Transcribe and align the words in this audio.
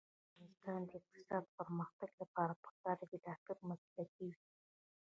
د 0.03 0.03
افغانستان 0.07 0.79
د 0.87 0.91
اقتصادي 1.03 1.49
پرمختګ 1.57 2.09
لپاره 2.21 2.53
پکار 2.63 2.95
ده 2.99 3.05
چې 3.11 3.17
ډاکټر 3.25 3.55
مسلکي 3.69 4.25
وي. 4.29 4.37